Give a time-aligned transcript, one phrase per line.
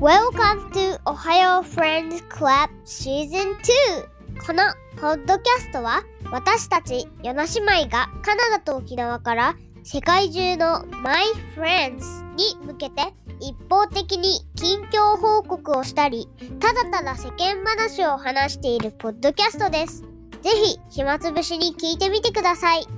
[0.00, 3.56] Welcome to Ohio Friends Club Season
[4.38, 4.62] 2この
[4.96, 11.24] ポッドキャストは私たちヨナ姉妹がカナダと沖縄から世界中の My
[11.56, 16.28] Friends に向けて一方的に近況報告をしたり
[16.60, 20.02] ただただ世間話を話しているポッドキャストです。
[20.42, 22.97] ぜひ暇つぶしに聞いてみてください。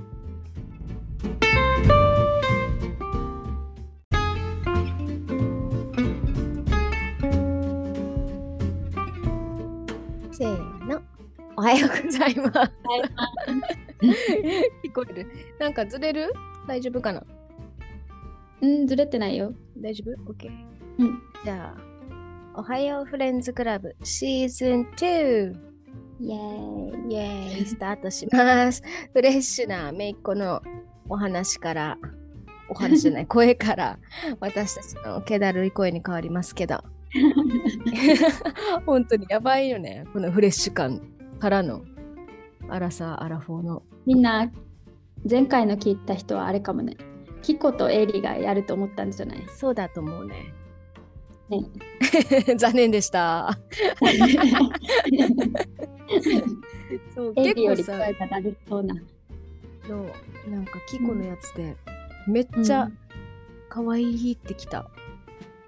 [11.71, 12.71] はようございます。
[14.83, 15.27] 聞こえる？
[15.57, 16.33] なんかずれる？
[16.67, 17.23] 大丈夫かな？
[18.61, 19.53] うん、ずれてないよ。
[19.77, 20.49] 大丈夫 ?OK。
[20.99, 21.21] うん。
[21.45, 25.55] じゃあ、おはようフレンズクラブシーズン2。
[26.19, 27.13] イエーイ。
[27.13, 28.83] イエーイ、スタートします。
[29.13, 30.61] フレッシュなめいっ子の
[31.07, 31.97] お話から、
[32.69, 33.97] お話じゃない、 声から
[34.41, 36.83] 私たちの気だるい声に変わりますけど。
[38.85, 40.05] 本当にやばいよね。
[40.13, 41.01] このフレッシュ感
[41.41, 41.81] からの
[42.69, 43.83] アラサー・アラフォーの。
[44.05, 44.51] みんな、
[45.29, 46.95] 前回の聞いた人はあれかもね。
[47.41, 49.43] キコとエイリがやると思ったんじゃない？
[49.49, 50.53] そうだと思うね。
[51.49, 51.65] ね
[52.57, 53.57] 残念でした。
[57.15, 58.95] そうエイリよりさ声がなるそうな。
[59.87, 60.05] そう
[60.51, 61.75] なんかキコのやつで、
[62.27, 62.87] めっちゃ
[63.67, 64.87] 可愛いってきた。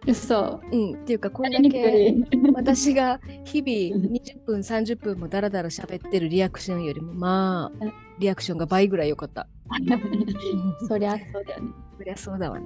[0.08, 0.62] 嘘。
[0.72, 2.16] うん、っていうかこれだ何け
[2.54, 7.86] 私が日々20分30分もダラダラ喋ってるリアクションよりもまあ
[8.20, 9.48] リアクションが倍ぐらい良かった。
[10.88, 11.72] そりゃそうだよね。
[11.98, 12.66] そりゃそうだわね。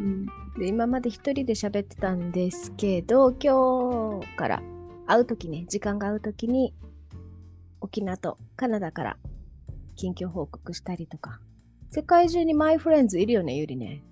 [0.00, 0.26] うん。
[0.58, 4.62] で今まで一人で喋ってたんですけど今日から
[5.06, 6.74] 会う時ね時間が合う時に
[7.80, 9.16] 沖縄とカナダから
[9.94, 11.40] 近況報告したりとか
[11.90, 14.02] 世界中にマイフレンズいるよねゆりね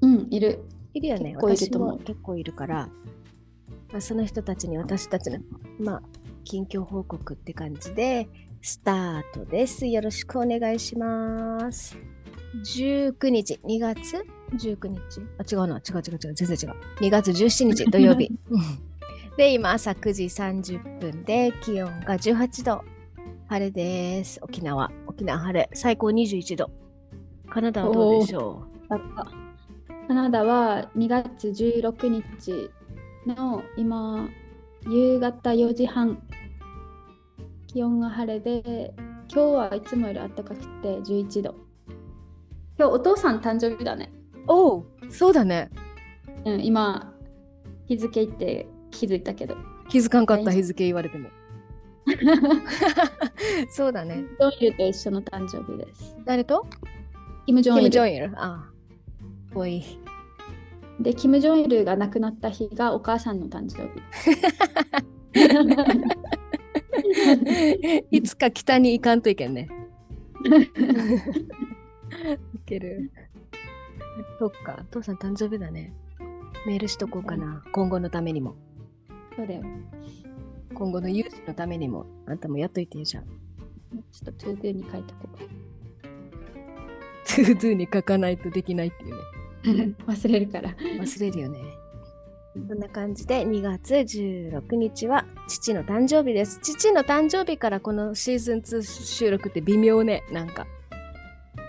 [0.00, 0.60] うん、いる。
[0.98, 1.36] いるよね。
[1.36, 2.88] 私も結構いるから、
[3.92, 5.38] まあ、その人たちに私たちの
[5.80, 6.02] まあ
[6.44, 8.28] 近況報告って感じで
[8.60, 9.86] スタートです。
[9.86, 11.96] よろしくお願いします。
[12.64, 13.60] 19日。
[13.64, 15.20] 2月？19日。
[15.38, 15.78] あ違うな。
[15.78, 16.34] 違う違う違う。
[16.34, 16.76] 全然違う。
[17.00, 18.30] 2月17日土曜日。
[19.36, 22.84] で今朝9時30分で気温が18度。
[23.46, 24.40] 晴れです。
[24.42, 24.90] 沖縄。
[25.06, 25.70] 沖縄晴れ。
[25.72, 26.70] 最高21度。
[27.48, 29.47] カナダはどうでしょだった
[30.08, 32.70] カナダは2月16日
[33.26, 34.26] の今
[34.88, 36.22] 夕方4時半。
[37.66, 38.94] 気温が晴れで
[39.30, 41.54] 今日はいつもより暖かくて11度。
[42.78, 44.10] 今日お父さん誕生日だね。
[44.46, 45.70] うおうそうだね。
[46.46, 47.12] うん今
[47.86, 49.56] 日付言って気づいたけど。
[49.90, 51.28] 気づかんかった大日付言われても。
[53.68, 54.24] そうだね。
[54.40, 56.16] ジョンイルと一緒の誕生日です。
[56.24, 56.66] 誰と？
[57.44, 57.82] キム・ジョンイル。
[57.82, 58.32] キム・ジョンイル。
[58.38, 58.77] ああ
[59.54, 59.84] おい。
[61.00, 64.02] でキム・ジョンイルが亡くなった日がお母さんの誕生日。
[68.10, 69.68] いつか北に行かんといけんね。
[72.54, 73.10] いける。
[74.38, 74.84] そっか。
[74.90, 75.92] 父さん誕生日だね。
[76.66, 77.62] メールしとこうかな。
[77.72, 78.56] 今後のためにも。
[79.36, 79.62] そうだよ。
[80.74, 82.06] 今後の融資のためにも。
[82.26, 83.30] あんたもやっといてよじゃんちょ
[84.30, 85.38] っと ToDoに書いておこ
[87.26, 89.16] ToDoに書かないとできないっていうね。
[89.16, 89.37] う
[90.06, 91.58] 忘れるから忘れるよね。
[92.66, 96.58] そんな感じで2月16日は父の誕生日です。
[96.62, 100.66] 父の誕生日からこのシーズン2収録って微妙ね、なんか。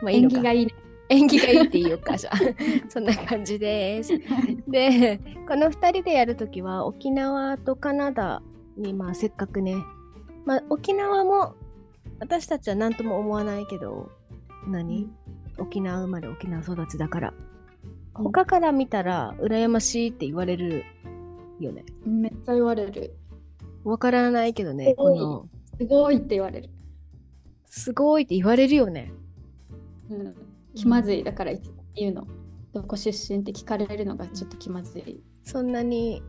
[0.01, 0.73] まあいいのか縁起がいいね
[1.09, 2.37] 縁起がいいって言おうか、じゃあ。
[2.87, 4.13] そんな感じです。
[4.67, 8.41] で、この2人でやるときは沖縄とカナダ
[8.77, 9.75] にまあせっかくね、
[10.45, 11.55] まあ沖縄も
[12.19, 14.11] 私たちは何とも思わないけど、
[14.67, 15.09] 何、
[15.57, 17.33] 沖縄生まれ沖縄育ちだから。
[18.19, 18.23] うん。
[18.25, 20.83] 他から見たら羨ましいって言われる
[21.59, 21.85] よね。
[22.05, 23.15] めっちゃ言われる。
[23.83, 25.47] わからないけどね、この、
[25.77, 26.69] すごいって言われる、
[27.65, 29.11] すごいって言われるよね。
[30.09, 30.35] うん、
[30.75, 31.23] 気まずい。
[31.23, 32.27] だからいつも言うの。
[32.73, 35.23] どこ出身って聞かれるのがちょっと気まずい。
[35.43, 36.21] そんなに、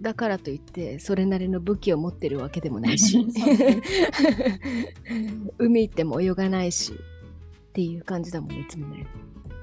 [0.00, 3.18] だからといって、それなりの武器を持ってるわけでもないし。
[5.58, 9.06] 海行っても泳がないし、っていう感じだもんね、いつもね。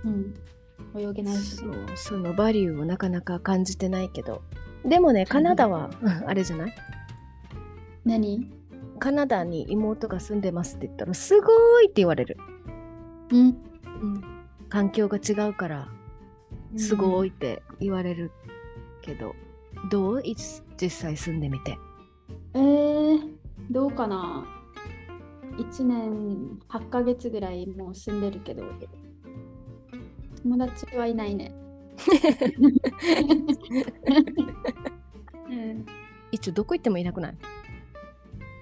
[0.05, 0.33] うん
[0.95, 1.55] 泳げないし。
[1.57, 4.41] そう、そのバリューをなかなか感じてないけど。
[4.85, 6.75] でもね、カナダは、うんあれじゃない？
[8.05, 8.51] 何？
[8.99, 12.37] カナダに妹が住んでますって言ったら、すごいって言われる。
[13.31, 13.39] うん。
[13.47, 14.21] うん、
[14.69, 15.87] 環境が違うから、
[16.77, 18.31] すごいいって言われる
[19.01, 19.35] けど、
[19.89, 20.21] どう？
[20.21, 20.35] い
[20.77, 21.77] 実際住んでみて。
[22.53, 23.19] えー、
[23.69, 24.45] どうかな
[25.57, 28.63] ？1年8ヶ月ぐらいもう住んでるけど
[30.43, 31.51] 友達はいないね。
[35.49, 35.85] うん。
[36.31, 37.37] 一応どこ行ってもいなくない？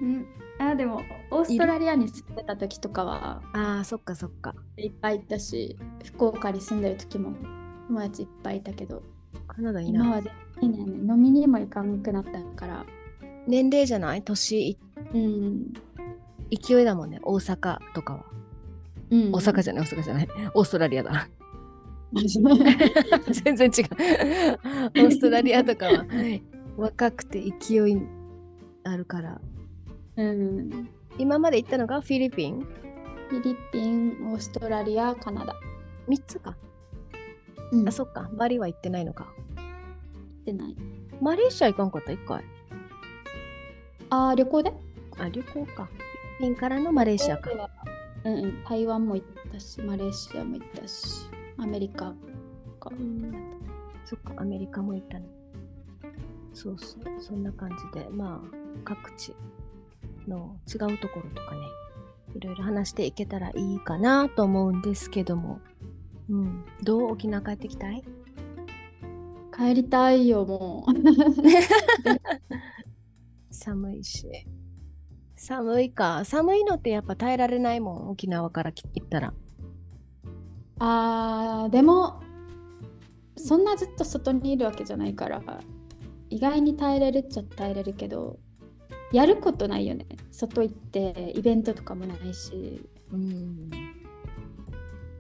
[0.02, 0.26] うん、
[0.60, 4.56] あでもオーストラリアに住んでた時とかはあーそっかそっか。
[4.78, 7.34] いっぱいいたし福岡に住んでる時も
[7.88, 9.04] 友達いっぱいいたけど
[9.48, 10.04] カナダいいな。
[10.06, 10.22] 今は
[10.62, 11.14] 全然ね。
[11.14, 12.86] 飲みにも行かなくなったから。
[13.48, 14.22] 年齢じゃない？
[14.24, 14.78] 年
[15.14, 15.74] うん、
[16.52, 17.20] 勢いだもんね。
[17.24, 18.26] 大阪とかは。
[19.12, 20.28] うん、大阪じゃない大阪じゃない。
[20.54, 21.12] オーストラリアだ。
[21.12, 21.18] じ
[23.32, 23.86] 全然違う。
[25.06, 26.06] オーストラリアとかは。
[26.78, 28.02] 若くて勢い
[28.84, 29.42] あるから。
[30.18, 32.66] うん、今まで行ったのがフィリピン？
[33.30, 35.56] フィリピンオーストラリアカナダ、
[36.08, 36.58] 3つか、
[37.72, 38.30] うん、あそっか。
[38.34, 39.26] バリは行ってないのか。
[39.56, 40.76] 行ってない。
[41.22, 42.44] マレーシア行かんかった？1回。
[44.10, 44.74] あー旅行で？
[45.20, 45.86] あ旅行か。
[45.86, 47.52] フィリピンからのマレーシアか。
[48.26, 51.30] うんうん、台湾も行ったしマレーシアも行ったし
[51.62, 52.14] アメリカ
[52.80, 52.92] か。
[54.06, 55.28] そっかアメリカも行ったね。
[56.54, 58.08] そうそうそんな感じで。
[58.10, 59.36] まあ各地
[60.28, 61.62] の違うところとかね
[62.36, 65.60] いろいろ話していけたらいいかなと思うんですけども。
[66.30, 66.64] うん。
[66.84, 68.04] どう沖縄帰ってきたい？
[69.56, 70.92] 帰りたいよもう。
[73.52, 74.28] 寒いし。
[75.36, 76.24] 寒いか。
[76.26, 79.34] 寒いのってやっぱ耐えられないもん沖縄からき行ったら
[80.80, 82.22] あーでも
[83.36, 85.42] そんなずっと外にいるわけじゃないから
[86.30, 88.40] 意外に耐えれるっちゃ耐えれるけど
[89.12, 90.06] やることないよね。
[90.32, 92.88] 外行ってイベントとかもないし。
[93.12, 93.70] うん。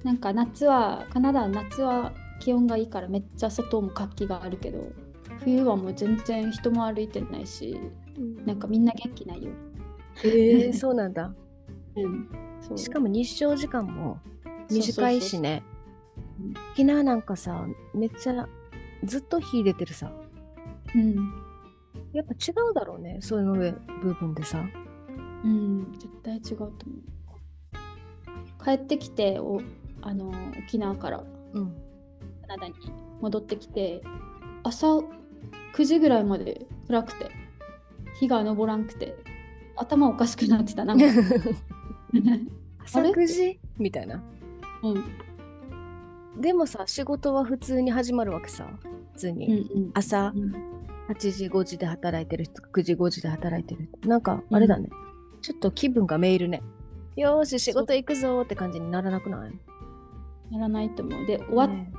[0.03, 4.93] なんか夏はカナダは夏は気温がいいからめっちゃ外も活気があるけど
[5.43, 7.77] 冬はもう全然人も歩いてないし
[8.45, 9.51] なんかみんな元気ないよ、
[10.23, 11.33] えー、そうなんだ。
[11.97, 12.07] う
[12.75, 14.19] ん、しかも日照時間も
[14.69, 15.63] 短いしね。
[15.73, 15.79] うん
[16.73, 18.47] 沖縄なんかさめっちゃ
[19.03, 20.11] ずっと火出てるさ。
[20.95, 21.15] うん、
[22.13, 24.63] やっぱ違うだろうねそういう部分でさ。
[25.43, 26.71] うん、絶対違うと思
[28.61, 28.63] う。
[28.63, 29.61] 帰ってきてお
[30.01, 30.31] あの
[30.65, 31.23] 沖縄から
[31.53, 31.73] うん。
[32.41, 32.73] カナダに
[33.21, 34.01] 戻ってきて
[34.63, 37.29] 朝9時ぐらいまで暗くて
[38.19, 39.15] 日が昇らんくて
[39.75, 41.05] 頭おかしくなってたなんか。
[42.83, 43.59] 朝9時？
[43.77, 44.23] みたいな
[44.83, 46.41] うん。
[46.41, 48.67] でもさ仕事は普通に始まるわけさ。
[49.13, 49.91] 普通うんに、うん。
[49.93, 50.53] 朝うん。
[51.09, 54.07] 8時5時で働いてる人9時5時で働いてる人。
[54.09, 54.89] なんかあれだね、
[55.41, 56.61] ちょっと気分がメールね。
[57.15, 59.59] よーし仕事行くぞーって感じにならなくない？
[60.51, 61.25] やらないと思う。
[61.25, 61.91] で終わっ、ね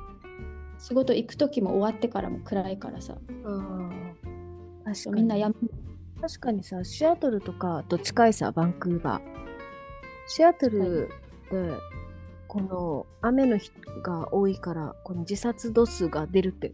[0.79, 3.17] 仕事行く時も終わってからも暗いからさ。
[3.43, 3.89] うん
[4.85, 5.15] 確かに。
[5.17, 5.55] みんなやめ
[6.21, 9.21] 確かにさシアトルとかと近いさバンクーバー。
[10.27, 11.09] シアトル
[11.51, 11.77] で
[12.51, 13.71] この雨の日
[14.03, 16.73] が多いからこの自殺度数が出るって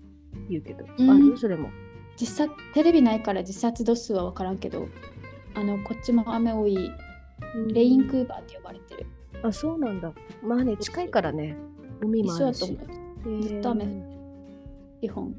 [0.50, 1.12] 言うけど、うん。
[1.12, 1.38] ある？
[1.38, 1.70] それも。
[2.16, 4.88] 実際テレビないから自殺度数は分からんけど
[5.54, 6.90] あのこっちも雨多い
[7.68, 9.06] レインクーバーって呼ばれてる。
[9.44, 10.12] あそうなんだ。
[10.44, 11.56] まあね近いからね。
[12.02, 12.80] 海もあるし。
[13.44, 15.36] ずっと雨降って基本。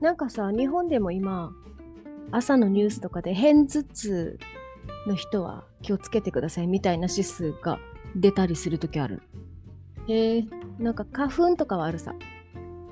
[0.00, 1.50] なんかさ日本でも今
[2.30, 4.38] 朝のニュースとかで片頭痛
[5.08, 7.80] の人は気をつけてくださいみたいな指数が
[8.14, 9.20] 出たりするときある
[10.08, 10.44] へえ
[10.78, 12.14] なんか花粉とかはあるさ。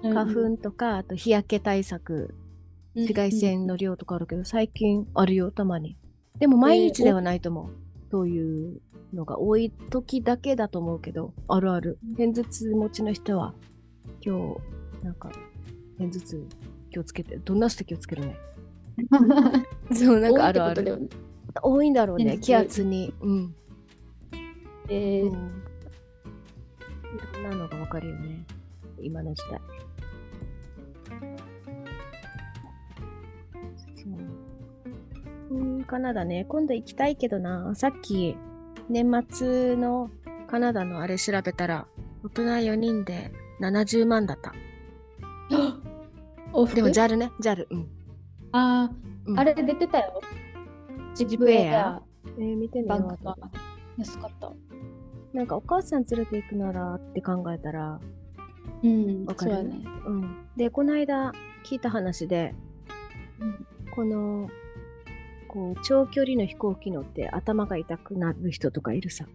[0.03, 2.35] 花粉とか、あと日焼け対策。
[2.95, 5.97] 紫外線の量とかあるけど、最近あるよたまに。
[6.39, 7.67] でも毎日ではないと思う、
[8.11, 8.81] そういう
[9.15, 11.99] のが多い時だけだと思うけどあるある。
[12.19, 13.55] 片頭痛持ちの人は
[14.25, 14.57] 今
[15.01, 15.31] 日なんか
[15.99, 16.47] 片頭痛
[16.91, 18.37] 気をつけてどんなして気をつけるね？
[19.95, 21.09] そうなんかあるある。
[21.63, 23.15] 多いんだろうね気圧に。
[23.21, 23.55] うん。
[24.89, 25.31] えー。
[25.31, 25.62] うん
[27.15, 28.45] いろんなのがわかるよね。
[29.01, 29.61] 今の時代。
[33.97, 34.09] そ
[35.51, 35.55] う。
[35.57, 36.45] うんカナダね。
[36.49, 37.75] 今度行きたいけどな。
[37.75, 38.37] さっき
[38.89, 40.11] 年末の
[40.49, 41.87] カナダのあれ調べたら
[42.25, 44.53] 大人4人で70万だった。
[46.75, 47.31] でも JAL ね。
[47.41, 47.89] JAL うん、
[48.53, 48.91] あ
[49.27, 49.37] うん。
[49.37, 50.21] ーあれ出てたよ。
[51.15, 52.03] ジップエア？
[52.39, 53.01] えー見てみよう。
[53.01, 53.37] バンクが
[53.99, 54.53] 安かった
[55.33, 58.01] なんかお母さん連れて行くならって考えたら
[58.83, 59.65] うんわかる？
[59.65, 59.85] ね。
[60.07, 61.33] うん、でこの間
[61.65, 62.55] 聞いた話で
[63.41, 63.67] うん。
[63.95, 64.49] この
[65.49, 69.27] こう長距離の飛行機乗って頭が痛くなる人とかいるさ。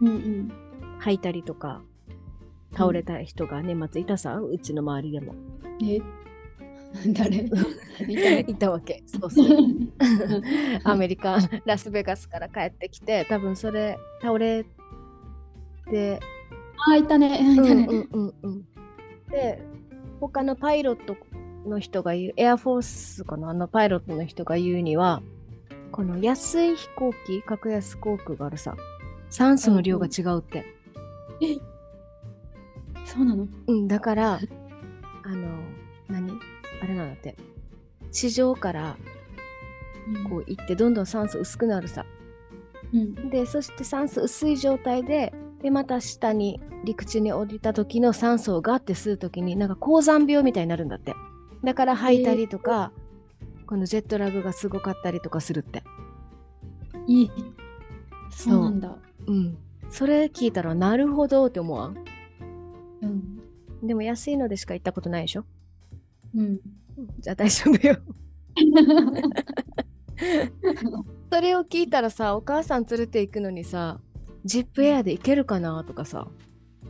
[0.00, 0.52] うんうん。
[0.98, 1.82] 吐いたりとか
[2.72, 5.34] 倒れた人が年末いたさ、うちの周りでも。
[5.82, 6.00] え？
[7.12, 7.48] 誰？
[8.46, 9.02] いたわけ。
[9.08, 9.46] そうそう。
[10.84, 14.64] アメリカラスベガスから帰ってきて多分それ倒れ
[15.90, 16.20] て。
[16.88, 17.54] あいたね。
[17.54, 17.86] いたね。
[17.88, 18.54] うんうんうん。
[18.54, 18.64] うん
[19.30, 19.62] で
[20.20, 21.16] 他のパイロット
[21.66, 23.50] の人が言うエアフォースかな？
[23.50, 25.22] あのパイロットの人が言うには
[25.90, 28.76] この安い飛行機格安航空があるさ
[29.30, 30.64] 酸素の量が違うって、
[33.04, 33.48] そうなの？
[33.66, 34.38] うん、だから
[37.30, 37.36] って
[38.10, 38.96] 地上から
[40.28, 42.04] こう行ってどんどん酸素薄くなるさ
[42.92, 43.30] うん。
[43.30, 51.14] でそして酸素薄い状態ででまた下に陸地に降りた時の酸素をガッて吸う時になんか高山病みたいになるんだって
[51.62, 52.90] だから吐いたりとか、
[53.68, 55.84] このジェットラグがすごかったりとかするって
[57.06, 57.30] いい。
[58.30, 58.96] そうなんだ。
[59.28, 59.56] うん
[59.88, 61.96] それ聞いたらなるほどって思わん？
[63.02, 63.86] うん。
[63.86, 65.44] でも安いのでしか行ったことないでしょ？
[66.34, 66.58] うん。
[67.18, 67.96] じゃあ大丈夫よ
[71.32, 74.00] それを聞いたらさお母さん連れて行くのにさ
[74.44, 76.26] ジップエアで行けるかなとかさ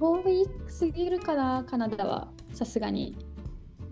[0.00, 2.28] 遠いすぎるかな、カナダは。
[2.52, 3.16] さすがに。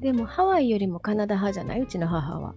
[0.00, 1.82] でもハワイよりもカナダ派じゃない？
[1.82, 2.54] うちの母は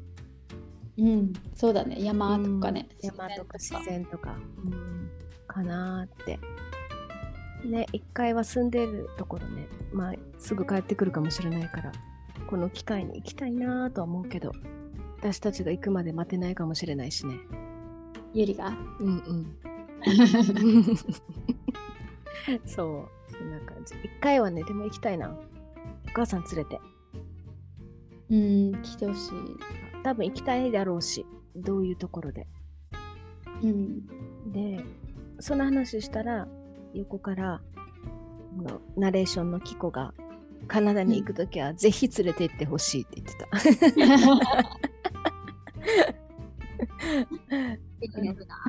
[0.98, 1.33] うん。
[1.53, 1.98] そうだね。
[2.03, 2.88] 山とかね。
[3.03, 5.12] うん山とか自然とか、うん、
[5.45, 6.39] かなーって
[7.67, 11.91] ね一回は住んでるところねまあすぐ帰ってくるかもしれないから
[12.53, 14.51] この機会に行きたいなーとは思うけど
[15.17, 17.39] 私たちが行くまで待てないかもしれないしね
[18.31, 18.77] ゆりが？
[19.00, 19.57] うんうん
[22.63, 25.36] そうそんな感じ一回はねでも行きたいなお
[26.13, 26.79] 母さん連れて
[28.29, 28.36] う
[28.77, 28.81] ん。
[28.83, 29.31] 来てほしい。
[30.03, 32.45] 多分行きたいだろうしどういうところで
[33.63, 34.05] うん。
[34.51, 34.86] で
[35.39, 36.48] その話したら
[36.93, 37.63] 横から
[38.95, 40.13] ナレーションのキコが
[40.67, 43.48] カナダに行くときはぜひ連れて行ってほしいって言ってた。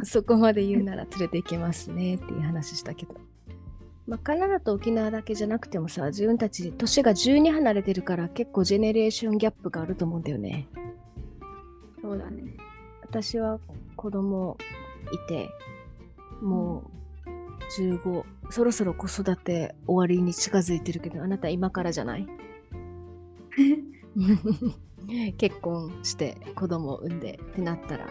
[0.05, 3.15] そこまで言うなら連れて行きますねっていう話したけど、
[4.07, 10.69] まあ、カナダと沖縄だけじゃなくてもさ自分たち年が12離れてるから結構ジェネレーションギャップがあると思うんだよね。
[12.01, 12.57] そうだね。
[13.03, 13.59] 私は
[13.97, 14.57] 子供
[15.13, 15.49] いて
[16.43, 17.03] もう
[17.78, 22.26] 15そろそろ子育て終わりに近づいてるけどあなた今からじゃない？
[25.37, 28.09] 結婚して子供を産んでってなったら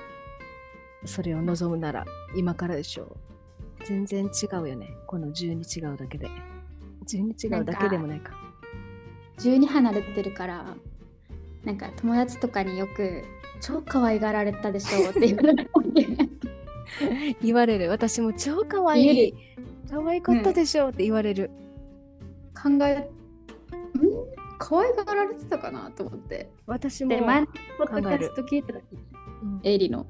[1.05, 2.05] それを望むなら
[2.35, 3.17] 今からでしょう。
[3.85, 4.29] 全然違
[4.61, 6.29] うよねこの12違うだけで。
[7.07, 8.31] 12違うだけでもないか。
[9.39, 10.75] 12離れてるから
[11.65, 13.23] なんか友達とかによく
[13.59, 15.69] 超可愛がられたでしょって言われる
[17.41, 17.89] 言われる。
[17.89, 19.33] 私も超可愛い
[19.93, 21.51] 可愛かったでしょって言われる、
[22.55, 23.07] 考えん？
[24.57, 26.49] 可愛がられてたかなと思って。
[26.65, 27.47] 私もで前の
[27.77, 28.83] ポッドキャスト聞いた時
[29.43, 29.59] うん。
[29.63, 30.07] エリの。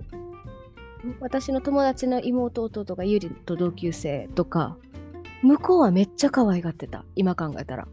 [1.20, 4.78] 私の友達の妹弟がゆりと同級生とか
[5.42, 7.04] 向こうはめっちゃ可愛がってた。
[7.16, 7.88] 今考えたら。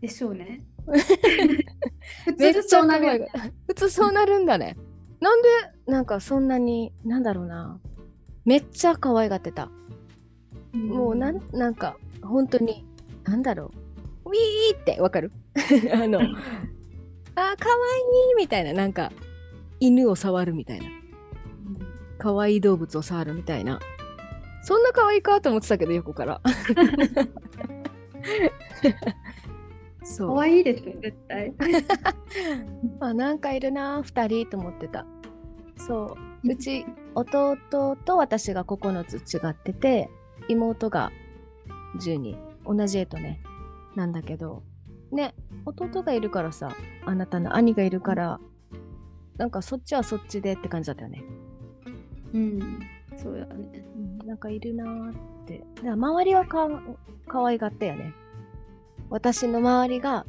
[0.00, 0.64] でしょうね。
[0.86, 3.28] 普めっちゃ通そうなるよね。
[3.32, 4.76] 可愛が普通そうなるんだね。
[5.20, 5.48] なんで
[5.86, 7.78] なんかそんなになんだろうな。
[8.44, 9.70] めっちゃ可愛がってた
[10.74, 12.84] もうなんなんか本当に
[13.24, 13.70] なんだろ
[14.24, 14.30] う。
[14.30, 15.30] ウィーってわかる？
[15.92, 16.36] あのあー
[17.36, 17.50] 可愛
[18.32, 18.72] いみたいな。
[18.72, 19.12] なんか
[19.80, 20.86] 犬を触るみたいな。
[22.18, 23.78] 可愛い動物を触るみたいな。
[24.62, 26.40] そんな可愛いかと思ってたけど横から。
[30.02, 30.28] そう。
[30.36, 31.52] 可愛いですよ絶対。
[33.00, 35.06] あなんかいるな2人と思ってた。
[35.76, 36.48] そう。
[36.50, 37.56] うち弟
[38.04, 40.10] と私が9つ違ってて
[40.48, 41.12] 妹が
[41.98, 42.36] 12
[42.66, 43.40] 同じ絵とね。
[43.94, 44.62] なんだけど。
[45.12, 45.34] ね
[45.64, 46.74] 弟がいるからさ
[47.04, 48.40] あなたの兄がいるから
[49.36, 51.22] なんかそっちはそっちでって感じだったよね、
[52.32, 52.80] うん。
[53.16, 53.84] そうだね。
[53.96, 55.14] うん、なんかいるなーっ
[55.46, 55.64] て。
[55.76, 56.68] だから周りはか
[57.28, 58.12] 可愛がったよね。
[59.08, 60.26] 私の周りが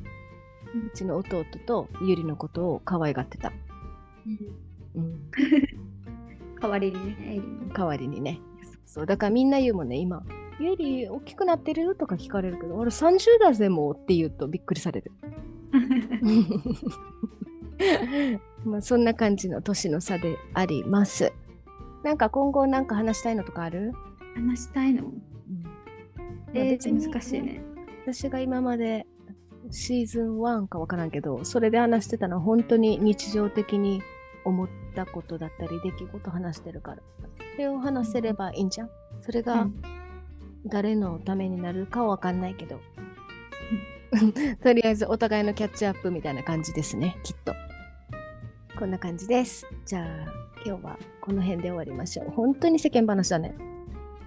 [0.94, 3.54] うちの弟とゆりのことを可愛がってた、
[4.96, 5.32] うん、
[6.62, 7.42] 代わりにね
[7.74, 8.40] 代わりにね。
[8.86, 10.24] そうだからみんな言うもんね、今。
[10.60, 15.12] ゆり大きくなってるとか聞かれるけど、俺30だぜもうって言うとびっくりされる。
[18.64, 21.34] まあそんな感じの年の差であります。
[22.04, 23.92] なんか今後なんか話したいのとかある、
[24.36, 25.04] 話したいの？
[25.04, 25.12] まあ
[26.54, 27.62] えー、難しいね
[28.04, 29.06] 私が今まで
[29.72, 34.02] シーズン1かわからんけど、それで話してたのは本当に日常的に
[34.46, 37.04] 思ったことだったり、出来事話してるから。
[37.56, 38.90] それを話せればいいんじゃん。
[39.22, 39.82] それが、うん
[40.68, 42.80] 誰のためになるかはわかんないけど、
[44.64, 47.54] とりあえずお互いのキャッチアップみたいな感じですね、きっと。
[48.78, 49.68] こんな感じです。
[49.86, 50.06] じゃあ、
[50.66, 52.32] 今日はこの辺で終わりましょう。
[52.32, 53.56] 本当に世間話だね。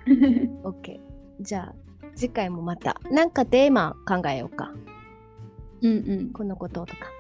[0.63, 1.01] OK。
[1.41, 1.75] じゃあ、
[2.15, 4.73] 次回もまた、なんかテーマ考えようか。
[5.83, 6.31] うんうん。
[6.31, 7.11] このこととか、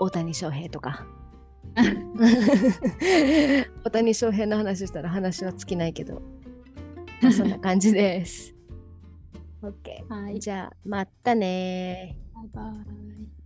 [0.00, 1.04] 大谷翔平とか。
[3.84, 6.22] 大谷翔平の話したら話は尽きないけど、
[7.22, 8.54] まあそんな感じです。
[9.62, 10.08] OK。
[10.08, 10.40] はい。
[10.40, 13.37] じゃあ、またねバイバイ。